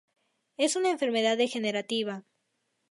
Es 0.57 0.75
una 0.75 0.89
enfermedad 0.89 1.37
degenerativa. 1.37 2.23